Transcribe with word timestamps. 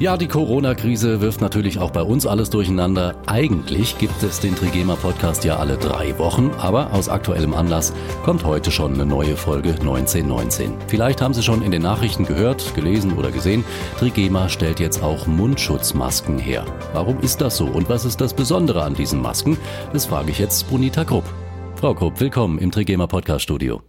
Ja, 0.00 0.16
die 0.16 0.28
Corona-Krise 0.28 1.20
wirft 1.20 1.40
natürlich 1.40 1.80
auch 1.80 1.90
bei 1.90 2.02
uns 2.02 2.24
alles 2.24 2.50
durcheinander. 2.50 3.16
Eigentlich 3.26 3.98
gibt 3.98 4.22
es 4.22 4.38
den 4.38 4.54
Trigema 4.54 4.94
Podcast 4.94 5.42
ja 5.42 5.56
alle 5.56 5.76
drei 5.76 6.16
Wochen, 6.20 6.52
aber 6.56 6.92
aus 6.92 7.08
aktuellem 7.08 7.52
Anlass 7.52 7.92
kommt 8.22 8.44
heute 8.44 8.70
schon 8.70 8.94
eine 8.94 9.04
neue 9.04 9.36
Folge 9.36 9.70
1919. 9.70 10.72
Vielleicht 10.86 11.20
haben 11.20 11.34
Sie 11.34 11.42
schon 11.42 11.62
in 11.62 11.72
den 11.72 11.82
Nachrichten 11.82 12.26
gehört, 12.26 12.76
gelesen 12.76 13.18
oder 13.18 13.32
gesehen, 13.32 13.64
Trigema 13.98 14.48
stellt 14.48 14.78
jetzt 14.78 15.02
auch 15.02 15.26
Mundschutzmasken 15.26 16.38
her. 16.38 16.64
Warum 16.92 17.18
ist 17.18 17.40
das 17.40 17.56
so 17.56 17.66
und 17.66 17.88
was 17.88 18.04
ist 18.04 18.20
das 18.20 18.34
Besondere 18.34 18.84
an 18.84 18.94
diesen 18.94 19.20
Masken? 19.20 19.58
Das 19.92 20.06
frage 20.06 20.30
ich 20.30 20.38
jetzt 20.38 20.70
Bonita 20.70 21.04
Krupp. 21.04 21.24
Frau 21.74 21.92
Krupp, 21.94 22.20
willkommen 22.20 22.60
im 22.60 22.70
Trigema 22.70 23.08
Podcast 23.08 23.42
Studio. 23.42 23.82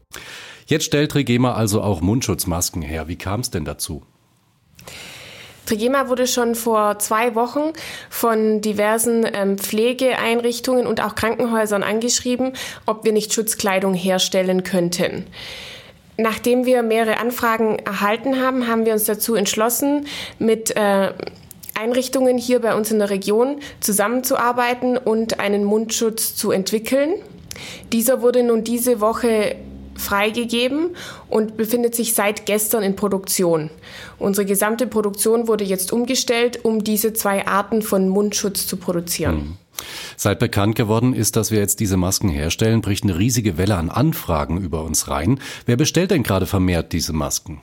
Jetzt 0.65 0.85
stellt 0.85 1.11
Trigema 1.11 1.53
also 1.53 1.83
auch 1.83 2.01
Mundschutzmasken 2.01 2.81
her. 2.81 3.07
Wie 3.07 3.15
kam 3.15 3.41
es 3.41 3.51
denn 3.51 3.63
dazu? 3.63 4.01
Trigema 5.69 6.09
wurde 6.09 6.25
schon 6.25 6.55
vor 6.55 6.97
zwei 6.97 7.35
Wochen 7.35 7.73
von 8.09 8.59
diversen 8.59 9.23
ähm, 9.31 9.59
Pflegeeinrichtungen 9.59 10.87
und 10.87 10.99
auch 10.99 11.13
Krankenhäusern 11.13 11.83
angeschrieben, 11.83 12.53
ob 12.87 13.05
wir 13.05 13.11
nicht 13.11 13.31
Schutzkleidung 13.31 13.93
herstellen 13.93 14.63
könnten. 14.63 15.27
Nachdem 16.17 16.65
wir 16.65 16.81
mehrere 16.81 17.19
Anfragen 17.19 17.77
erhalten 17.77 18.41
haben, 18.41 18.67
haben 18.67 18.87
wir 18.87 18.93
uns 18.93 19.03
dazu 19.03 19.35
entschlossen, 19.35 20.07
mit 20.39 20.75
äh, 20.75 21.13
Einrichtungen 21.79 22.39
hier 22.39 22.61
bei 22.61 22.73
uns 22.73 22.89
in 22.89 22.97
der 22.97 23.11
Region 23.11 23.59
zusammenzuarbeiten 23.79 24.97
und 24.97 25.39
einen 25.39 25.65
Mundschutz 25.65 26.33
zu 26.35 26.49
entwickeln. 26.49 27.13
Dieser 27.93 28.23
wurde 28.23 28.41
nun 28.41 28.63
diese 28.63 29.01
Woche 29.01 29.55
freigegeben 29.99 30.95
und 31.29 31.57
befindet 31.57 31.95
sich 31.95 32.13
seit 32.13 32.45
gestern 32.45 32.83
in 32.83 32.95
Produktion. 32.95 33.69
Unsere 34.17 34.45
gesamte 34.45 34.87
Produktion 34.87 35.47
wurde 35.47 35.63
jetzt 35.63 35.91
umgestellt, 35.93 36.63
um 36.63 36.83
diese 36.83 37.13
zwei 37.13 37.45
Arten 37.45 37.81
von 37.81 38.09
Mundschutz 38.09 38.65
zu 38.65 38.77
produzieren. 38.77 39.35
Mhm. 39.35 39.57
Seit 40.17 40.39
bekannt 40.39 40.75
geworden 40.75 41.13
ist, 41.13 41.35
dass 41.35 41.51
wir 41.51 41.59
jetzt 41.59 41.79
diese 41.79 41.97
Masken 41.97 42.29
herstellen, 42.29 42.81
bricht 42.81 43.03
eine 43.03 43.17
riesige 43.17 43.57
Welle 43.57 43.75
an 43.75 43.89
Anfragen 43.89 44.59
über 44.59 44.83
uns 44.83 45.07
rein. 45.07 45.39
Wer 45.65 45.77
bestellt 45.77 46.11
denn 46.11 46.23
gerade 46.23 46.45
vermehrt 46.45 46.91
diese 46.91 47.13
Masken? 47.13 47.61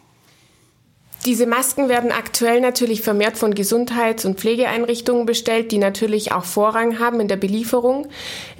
Diese 1.26 1.46
Masken 1.46 1.88
werden 1.88 2.12
aktuell 2.12 2.60
natürlich 2.60 3.02
vermehrt 3.02 3.36
von 3.36 3.52
Gesundheits- 3.52 4.24
und 4.24 4.38
Pflegeeinrichtungen 4.38 5.26
bestellt, 5.26 5.72
die 5.72 5.78
natürlich 5.78 6.30
auch 6.30 6.44
Vorrang 6.44 7.00
haben 7.00 7.18
in 7.18 7.26
der 7.26 7.36
Belieferung. 7.36 8.06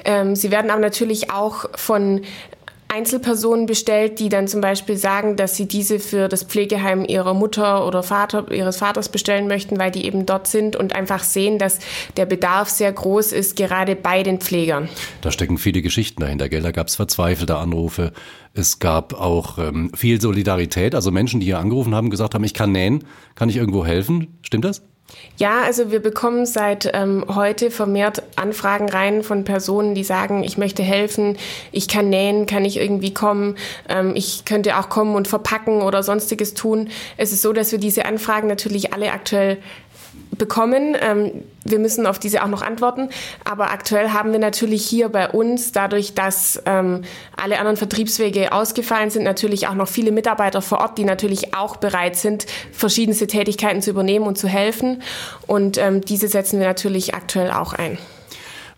Ähm, 0.05 0.35
sie 0.35 0.51
werden 0.51 0.73
aber 0.73 0.81
natürlich 0.81 1.31
auch 1.31 1.67
von 1.77 2.23
Einzelpersonen 2.97 3.67
bestellt, 3.67 4.21
die 4.21 4.31
dann 4.31 4.49
zum 4.49 4.63
Beispiel 4.63 4.97
sagen, 4.97 5.37
dass 5.37 5.55
sie 5.55 5.67
diese 5.67 5.99
für 5.99 6.29
das 6.29 6.45
Pflegeheim 6.45 7.05
ihrer 7.05 7.35
Mutter 7.35 7.87
oder 7.87 8.03
Vater, 8.03 8.51
ihres 8.51 8.79
Vaters 8.79 9.11
bestellen 9.11 9.49
möchten, 9.49 9.79
weil 9.79 9.91
die 9.91 10.07
eben 10.07 10.25
dort 10.25 10.47
sind 10.47 10.77
und 10.77 10.95
einfach 10.95 11.23
sehen, 11.23 11.59
dass 11.59 11.79
der 12.17 12.25
Bedarf 12.25 12.71
sehr 12.71 12.91
groß 12.91 13.33
ist, 13.33 13.55
gerade 13.55 13.97
bei 13.97 14.23
den 14.23 14.41
Pflegern. 14.41 14.89
Da 15.21 15.31
stecken 15.31 15.59
viele 15.59 15.83
Geschichten 15.83 16.23
dahinter, 16.23 16.49
gell? 16.49 16.63
Da 16.63 16.71
gab 16.71 16.89
es 16.89 16.97
verzweifelte 16.97 17.57
Anrufe. 17.57 18.13
Es 18.55 18.79
gab 18.79 19.13
auch 19.13 19.59
ähm, 19.59 19.91
viel 19.95 20.19
Solidarität, 20.19 20.95
also 20.95 21.11
Menschen, 21.11 21.41
die 21.41 21.47
hier 21.47 21.59
angerufen 21.59 21.95
haben, 21.95 22.09
gesagt 22.09 22.35
haben, 22.35 22.45
ich 22.45 22.55
kann 22.55 22.73
nähen, 22.73 23.05
kann 23.35 23.51
ich 23.51 23.57
irgendwo 23.57 23.85
helfen? 23.85 24.39
Stimmt 24.41 24.65
das? 24.65 24.83
Ja, 25.39 25.62
also 25.62 25.91
wir 25.91 26.01
bekommen 26.01 26.47
seit 26.47 26.91
ähm, 26.95 27.25
heute 27.29 27.71
vermehrt 27.71 28.23
Anfragen 28.37 28.89
rein 28.89 29.23
von 29.23 29.45
Personen, 29.45 29.95
die 29.95 30.03
sagen, 30.03 30.43
ich 30.43 30.57
möchte 30.57 30.83
helfen, 30.83 31.37
ich 31.73 31.89
kann 31.89 32.09
nähen, 32.09 32.47
kann 32.47 32.65
ich 32.65 32.79
irgendwie 32.79 33.12
kommen, 33.12 33.57
ähm, 33.89 34.12
ich 34.17 34.45
könnte 34.47 34.79
auch 34.79 34.89
kommen 34.89 35.15
und 35.15 35.29
verpacken 35.29 35.83
oder 35.83 36.03
sonstiges 36.03 36.55
tun. 36.55 36.89
Es 37.19 37.33
ist 37.33 37.43
so, 37.43 37.53
dass 37.53 37.71
wir 37.71 37.79
diese 37.79 38.06
Anfragen 38.06 38.49
natürlich 38.49 38.94
alle 38.94 39.12
aktuell 39.12 39.59
bekommen. 40.39 40.97
Ähm, 41.01 41.45
wir 41.65 41.79
müssen 41.79 42.07
auf 42.07 42.19
diese 42.19 42.43
auch 42.43 42.49
noch 42.49 42.63
antworten. 42.63 43.09
Aber 43.45 43.71
aktuell 43.71 44.11
haben 44.11 44.33
wir 44.33 44.39
natürlich 44.39 44.87
hier 44.87 45.09
bei 45.09 45.29
uns, 45.29 45.73
dadurch, 45.73 46.15
dass 46.15 46.63
ähm, 46.67 47.03
alle 47.37 47.59
anderen 47.59 47.77
Vertriebswege 47.77 48.53
ausgefallen 48.53 49.11
sind, 49.11 49.25
natürlich 49.25 49.69
auch 49.69 49.75
noch 49.75 49.89
viele 49.89 50.13
Mitarbeiter 50.13 50.63
vor 50.63 50.79
Ort, 50.79 50.99
die 50.99 51.05
natürlich 51.05 51.55
auch 51.55 51.77
bereit 51.77 52.17
sind, 52.17 52.47
verschiedenste 52.73 53.27
Tätigkeiten 53.27 53.83
zu 53.83 53.91
übernehmen 53.91 54.27
und 54.27 54.39
zu 54.39 54.49
helfen. 54.49 55.03
Und 55.47 55.79
ähm, 55.79 56.01
diese 56.01 56.29
setzen 56.29 56.59
wir 56.59 56.67
natürlich 56.67 57.15
aktuell 57.15 57.51
auch 57.51 57.73
ein. 57.73 57.99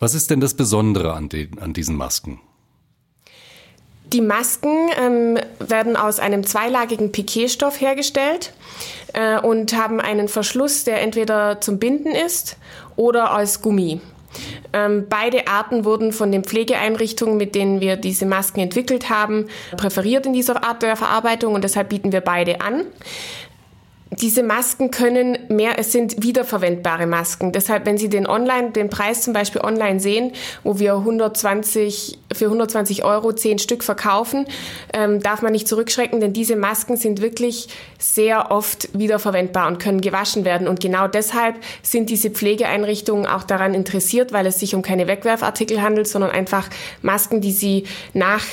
Was 0.00 0.14
ist 0.14 0.30
denn 0.30 0.40
das 0.40 0.54
Besondere 0.54 1.12
an, 1.14 1.28
den, 1.28 1.58
an 1.58 1.72
diesen 1.72 1.96
Masken? 1.96 2.40
Die 4.12 4.20
Masken 4.20 4.88
ähm, 4.98 5.38
werden 5.58 5.96
aus 5.96 6.18
einem 6.18 6.44
zweilagigen 6.44 7.12
Piquetstoff 7.12 7.80
hergestellt 7.80 8.52
äh, 9.12 9.38
und 9.38 9.76
haben 9.76 10.00
einen 10.00 10.28
Verschluss, 10.28 10.84
der 10.84 11.02
entweder 11.02 11.60
zum 11.60 11.78
Binden 11.78 12.12
ist 12.12 12.56
oder 12.96 13.32
als 13.32 13.60
Gummi. 13.60 14.00
Ähm, 14.72 15.06
beide 15.08 15.46
Arten 15.48 15.84
wurden 15.84 16.12
von 16.12 16.30
den 16.32 16.44
Pflegeeinrichtungen, 16.44 17.36
mit 17.36 17.54
denen 17.54 17.80
wir 17.80 17.96
diese 17.96 18.26
Masken 18.26 18.60
entwickelt 18.60 19.10
haben, 19.10 19.48
präferiert 19.76 20.26
in 20.26 20.32
dieser 20.32 20.64
Art 20.64 20.82
der 20.82 20.96
Verarbeitung 20.96 21.54
und 21.54 21.64
deshalb 21.64 21.88
bieten 21.88 22.12
wir 22.12 22.20
beide 22.20 22.60
an. 22.60 22.84
Diese 24.20 24.42
Masken 24.42 24.90
können 24.90 25.38
mehr, 25.48 25.78
es 25.78 25.92
sind 25.92 26.22
wiederverwendbare 26.24 27.06
Masken. 27.06 27.52
Deshalb, 27.52 27.86
wenn 27.86 27.98
Sie 27.98 28.08
den 28.08 28.26
online, 28.26 28.72
den 28.72 28.90
Preis 28.90 29.22
zum 29.22 29.32
Beispiel 29.32 29.60
online 29.60 30.00
sehen, 30.00 30.32
wo 30.64 30.80
wir 30.80 30.94
120, 30.94 32.18
für 32.32 32.46
120 32.46 33.04
Euro 33.04 33.32
10 33.32 33.60
Stück 33.60 33.84
verkaufen, 33.84 34.46
ähm, 34.92 35.20
darf 35.20 35.40
man 35.42 35.52
nicht 35.52 35.68
zurückschrecken, 35.68 36.20
denn 36.20 36.32
diese 36.32 36.56
Masken 36.56 36.96
sind 36.96 37.20
wirklich 37.20 37.68
sehr 37.98 38.50
oft 38.50 38.88
wiederverwendbar 38.92 39.68
und 39.68 39.78
können 39.78 40.00
gewaschen 40.00 40.44
werden. 40.44 40.66
Und 40.66 40.80
genau 40.80 41.06
deshalb 41.06 41.56
sind 41.82 42.10
diese 42.10 42.30
Pflegeeinrichtungen 42.30 43.26
auch 43.26 43.44
daran 43.44 43.72
interessiert, 43.72 44.32
weil 44.32 44.46
es 44.46 44.58
sich 44.58 44.74
um 44.74 44.82
keine 44.82 45.06
Wegwerfartikel 45.06 45.80
handelt, 45.80 46.08
sondern 46.08 46.32
einfach 46.32 46.68
Masken, 47.02 47.40
die 47.40 47.52
Sie 47.52 47.84
nach 48.14 48.44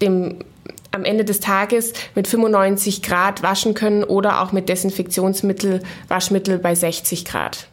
dem 0.00 0.38
am 0.92 1.04
Ende 1.04 1.24
des 1.24 1.40
Tages 1.40 1.92
mit 2.14 2.28
95 2.28 3.02
Grad 3.02 3.42
waschen 3.42 3.74
können 3.74 4.04
oder 4.04 4.42
auch 4.42 4.52
mit 4.52 4.68
Desinfektionsmittel, 4.68 5.82
Waschmittel 6.08 6.58
bei 6.58 6.74
60 6.74 7.24
Grad. 7.24 7.66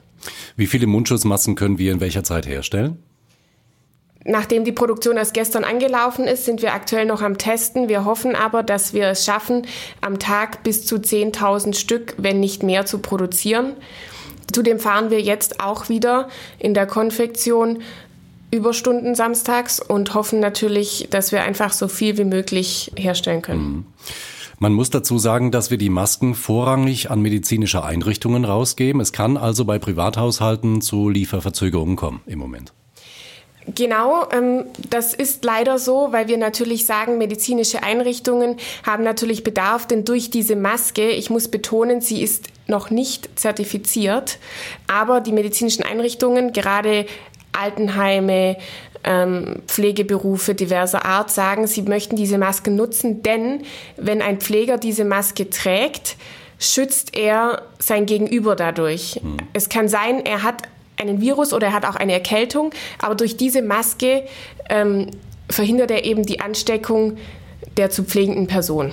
Wie 0.56 0.68
viele 0.68 0.88
Mundschutzmasken 0.88 1.56
können 1.56 1.78
wir 1.78 1.92
in 1.92 2.02
welcher 2.02 2.24
Zeit 2.24 2.48
herstellen? 2.48 2.98
Nachdem 4.26 4.66
die 4.66 4.74
Produktion 4.74 5.16
erst 5.16 5.34
gestern 5.34 5.64
angelaufen 5.64 6.26
ist, 6.26 6.46
sind 6.46 6.62
wir 6.62 6.74
aktuell 6.74 7.06
noch 7.06 7.22
am 7.22 7.38
Testen. 7.38 7.88
Wir 7.88 8.04
hoffen 8.04 8.36
aber, 8.36 8.64
dass 8.64 8.94
wir 8.94 9.08
es 9.08 9.24
schaffen, 9.24 9.66
am 10.02 10.20
Tag 10.20 10.64
bis 10.64 10.86
zu 10.86 10.98
10.000 10.98 11.74
Stück, 11.74 12.16
wenn 12.18 12.40
nicht 12.40 12.62
mehr, 12.62 12.86
zu 12.86 13.00
produzieren. 13.00 13.76
Zudem 14.52 14.80
fahren 14.80 15.10
wir 15.10 15.22
jetzt 15.22 15.62
auch 15.62 15.90
wieder 15.90 16.28
in 16.58 16.74
der 16.74 16.86
Konfektion 16.86 17.80
Überstunden 18.52 19.16
samstags 19.16 19.80
und 19.80 20.14
hoffen 20.14 20.40
natürlich, 20.40 21.08
dass 21.10 21.32
wir 21.32 21.44
einfach 21.44 21.74
so 21.74 21.88
viel 21.88 22.18
wie 22.18 22.24
möglich 22.24 22.92
herstellen 22.96 23.42
können. 23.42 23.62
Mhm. 23.62 23.86
Man 24.62 24.74
muss 24.74 24.90
dazu 24.90 25.18
sagen, 25.18 25.52
dass 25.52 25.72
wir 25.72 25.78
die 25.78 25.90
Masken 25.90 26.36
vorrangig 26.36 27.10
an 27.10 27.22
medizinische 27.22 27.84
Einrichtungen 27.84 28.44
rausgeben. 28.44 29.00
Es 29.00 29.14
kann 29.14 29.38
also 29.38 29.64
bei 29.64 29.80
Privathaushalten 29.80 30.82
zu 30.82 31.08
Lieferverzögerungen 31.08 31.96
kommen 31.96 32.20
im 32.26 32.40
Moment. 32.40 32.74
Genau, 33.76 34.28
ähm, 34.32 34.66
das 34.90 35.14
ist 35.14 35.46
leider 35.46 35.80
so, 35.80 36.10
weil 36.12 36.28
wir 36.28 36.38
natürlich 36.38 36.86
sagen, 36.86 37.18
medizinische 37.18 37.84
Einrichtungen 37.84 38.58
haben 38.86 39.04
natürlich 39.04 39.44
Bedarf, 39.44 39.86
denn 39.86 40.06
durch 40.06 40.30
diese 40.30 40.56
Maske, 40.56 41.10
ich 41.10 41.30
muss 41.30 41.50
betonen, 41.50 42.02
sie 42.02 42.22
ist 42.22 42.48
noch 42.68 42.90
nicht 42.90 43.30
zertifiziert, 43.40 44.40
aber 44.88 45.22
die 45.22 45.32
medizinischen 45.32 45.84
Einrichtungen, 45.84 46.54
gerade 46.54 47.06
Altenheime, 47.52 48.58
ähm, 49.04 49.62
Pflegeberufe 49.68 50.56
diverser 50.56 51.06
Art 51.06 51.32
sagen, 51.32 51.68
sie 51.68 51.84
möchten 51.84 52.16
diese 52.16 52.38
Maske 52.38 52.72
nutzen, 52.72 53.24
denn 53.24 53.64
wenn 53.98 54.22
ein 54.22 54.40
Pfleger 54.40 54.78
diese 54.78 55.06
Maske 55.06 55.50
trägt, 55.50 56.18
schützt 56.60 57.18
er 57.18 57.64
sein 57.80 58.06
Gegenüber 58.06 58.56
dadurch. 58.56 59.20
Mhm. 59.24 59.38
Es 59.54 59.70
kann 59.70 59.88
sein, 59.88 60.26
er 60.26 60.44
hat 60.44 60.64
einen 60.98 61.22
Virus 61.22 61.54
oder 61.54 61.68
er 61.68 61.74
hat 61.74 61.86
auch 61.86 61.96
eine 61.96 62.14
Erkältung, 62.14 62.72
aber 63.00 63.16
durch 63.16 63.38
diese 63.38 63.62
Maske 63.62 64.24
ähm, 64.70 65.08
verhindert 65.50 65.92
er 65.92 66.04
eben 66.04 66.26
die 66.26 66.42
Ansteckung 66.42 67.18
der 67.78 67.90
zu 67.90 68.04
pflegenden 68.04 68.48
Person. 68.48 68.92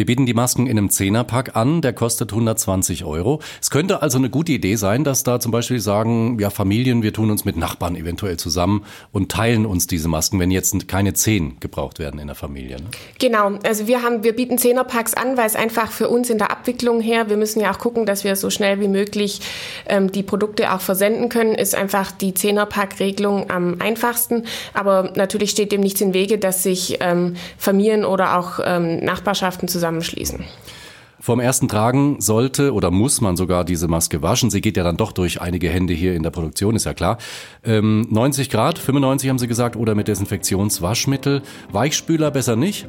Wir 0.00 0.06
bieten 0.06 0.24
die 0.24 0.32
Masken 0.32 0.66
in 0.66 0.78
einem 0.78 0.88
Zehnerpack 0.88 1.56
an, 1.56 1.82
der 1.82 1.92
kostet 1.92 2.32
120 2.32 3.04
Euro. 3.04 3.42
Es 3.60 3.68
könnte 3.68 4.00
also 4.00 4.16
eine 4.16 4.30
gute 4.30 4.50
Idee 4.50 4.76
sein, 4.76 5.04
dass 5.04 5.24
da 5.24 5.40
zum 5.40 5.52
Beispiel 5.52 5.78
sagen, 5.78 6.38
ja 6.40 6.48
Familien, 6.48 7.02
wir 7.02 7.12
tun 7.12 7.30
uns 7.30 7.44
mit 7.44 7.58
Nachbarn 7.58 7.96
eventuell 7.96 8.38
zusammen 8.38 8.86
und 9.12 9.30
teilen 9.30 9.66
uns 9.66 9.86
diese 9.86 10.08
Masken, 10.08 10.40
wenn 10.40 10.50
jetzt 10.50 10.88
keine 10.88 11.12
zehn 11.12 11.60
gebraucht 11.60 11.98
werden 11.98 12.18
in 12.18 12.28
der 12.28 12.34
Familie. 12.34 12.76
Ne? 12.76 12.84
Genau, 13.18 13.58
also 13.62 13.88
wir 13.88 14.02
haben, 14.02 14.24
wir 14.24 14.34
bieten 14.34 14.56
Zehnerpacks 14.56 15.12
an, 15.12 15.36
weil 15.36 15.44
es 15.44 15.54
einfach 15.54 15.92
für 15.92 16.08
uns 16.08 16.30
in 16.30 16.38
der 16.38 16.50
Abwicklung 16.50 17.02
her, 17.02 17.28
wir 17.28 17.36
müssen 17.36 17.60
ja 17.60 17.70
auch 17.70 17.78
gucken, 17.78 18.06
dass 18.06 18.24
wir 18.24 18.36
so 18.36 18.48
schnell 18.48 18.80
wie 18.80 18.88
möglich 18.88 19.42
ähm, 19.86 20.10
die 20.10 20.22
Produkte 20.22 20.72
auch 20.72 20.80
versenden 20.80 21.28
können, 21.28 21.54
ist 21.54 21.74
einfach 21.74 22.10
die 22.10 22.32
Zehnerpack-Regelung 22.32 23.50
am 23.50 23.76
einfachsten. 23.80 24.44
Aber 24.72 25.12
natürlich 25.14 25.50
steht 25.50 25.72
dem 25.72 25.82
nichts 25.82 26.00
im 26.00 26.14
Wege, 26.14 26.38
dass 26.38 26.62
sich 26.62 26.96
ähm, 27.00 27.36
Familien 27.58 28.06
oder 28.06 28.38
auch 28.38 28.60
ähm, 28.64 29.04
Nachbarschaften 29.04 29.68
zusammenschließen. 29.90 30.44
Vom 31.22 31.38
ersten 31.38 31.68
Tragen 31.68 32.18
sollte 32.20 32.72
oder 32.72 32.90
muss 32.90 33.20
man 33.20 33.36
sogar 33.36 33.64
diese 33.64 33.88
Maske 33.88 34.22
waschen. 34.22 34.50
Sie 34.50 34.62
geht 34.62 34.78
ja 34.78 34.84
dann 34.84 34.96
doch 34.96 35.12
durch 35.12 35.42
einige 35.42 35.68
Hände 35.68 35.92
hier 35.92 36.14
in 36.14 36.22
der 36.22 36.30
Produktion, 36.30 36.76
ist 36.76 36.86
ja 36.86 36.94
klar. 36.94 37.18
Ähm, 37.62 38.06
90 38.10 38.48
Grad, 38.48 38.78
95 38.78 39.28
haben 39.28 39.38
Sie 39.38 39.46
gesagt, 39.46 39.76
oder 39.76 39.94
mit 39.94 40.08
Desinfektionswaschmittel. 40.08 41.42
Weichspüler 41.72 42.30
besser 42.30 42.56
nicht? 42.56 42.88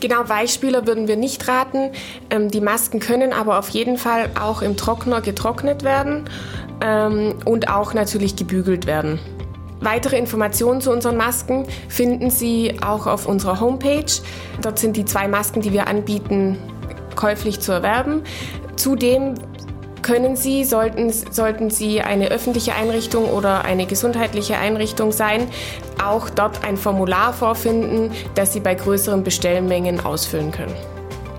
Genau, 0.00 0.28
Weichspüler 0.28 0.86
würden 0.86 1.08
wir 1.08 1.16
nicht 1.16 1.48
raten. 1.48 1.90
Ähm, 2.28 2.50
die 2.50 2.60
Masken 2.60 3.00
können 3.00 3.32
aber 3.32 3.58
auf 3.58 3.70
jeden 3.70 3.96
Fall 3.96 4.28
auch 4.38 4.60
im 4.60 4.76
Trockner 4.76 5.22
getrocknet 5.22 5.84
werden 5.84 6.28
ähm, 6.84 7.36
und 7.46 7.70
auch 7.70 7.94
natürlich 7.94 8.36
gebügelt 8.36 8.84
werden. 8.84 9.18
Weitere 9.80 10.18
Informationen 10.18 10.80
zu 10.80 10.90
unseren 10.90 11.16
Masken 11.16 11.66
finden 11.88 12.30
Sie 12.30 12.76
auch 12.84 13.06
auf 13.06 13.26
unserer 13.26 13.60
Homepage. 13.60 14.12
Dort 14.60 14.78
sind 14.78 14.96
die 14.96 15.04
zwei 15.04 15.28
Masken, 15.28 15.60
die 15.60 15.72
wir 15.72 15.86
anbieten, 15.86 16.58
käuflich 17.14 17.60
zu 17.60 17.72
erwerben. 17.72 18.22
Zudem 18.76 19.34
können 20.02 20.36
Sie, 20.36 20.64
sollten, 20.64 21.12
sollten 21.12 21.70
Sie 21.70 22.00
eine 22.00 22.28
öffentliche 22.28 22.74
Einrichtung 22.74 23.26
oder 23.26 23.64
eine 23.64 23.86
gesundheitliche 23.86 24.56
Einrichtung 24.56 25.12
sein, 25.12 25.48
auch 26.02 26.30
dort 26.30 26.64
ein 26.64 26.76
Formular 26.76 27.32
vorfinden, 27.32 28.10
das 28.34 28.52
Sie 28.52 28.60
bei 28.60 28.74
größeren 28.74 29.22
Bestellmengen 29.22 30.00
ausfüllen 30.00 30.50
können. 30.50 30.74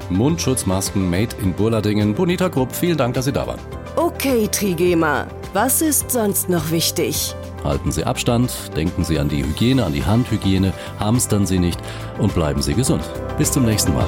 Mundschutzmasken 0.09 1.09
made 1.09 1.35
in 1.42 1.53
Burladingen. 1.53 2.13
Bonita 2.13 2.47
Grupp, 2.47 2.74
vielen 2.74 2.97
Dank, 2.97 3.13
dass 3.13 3.25
Sie 3.25 3.33
da 3.33 3.47
waren. 3.47 3.59
Okay, 3.95 4.47
Trigema, 4.51 5.27
was 5.54 5.81
ist 5.81 6.12
sonst 6.12 6.50
noch 6.50 6.72
wichtig? 6.72 7.36
Halten 7.63 7.92
Sie 7.92 8.04
Abstand, 8.04 8.51
denken 8.75 9.04
Sie 9.04 9.19
an 9.19 9.30
die 9.30 9.44
Hygiene, 9.44 9.86
an 9.86 9.94
die 9.94 10.06
Handhygiene, 10.06 10.74
hamstern 11.00 11.46
Sie 11.46 11.60
nicht 11.60 11.80
und 12.18 12.34
bleiben 12.34 12.62
Sie 12.62 12.74
gesund. 12.74 13.04
Bis 13.38 13.51
zum 13.51 13.66
nächsten 13.66 13.94
Mal. 13.94 14.07